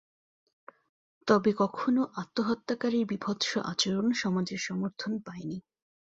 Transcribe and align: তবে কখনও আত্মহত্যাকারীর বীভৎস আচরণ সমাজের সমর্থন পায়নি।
তবে 1.27 1.51
কখনও 1.53 2.03
আত্মহত্যাকারীর 2.15 3.05
বীভৎস 3.05 3.49
আচরণ 3.71 4.07
সমাজের 4.13 4.59
সমর্থন 4.59 5.11
পায়নি। 5.25 5.57